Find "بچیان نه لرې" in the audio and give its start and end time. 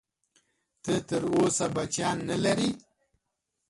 1.75-2.69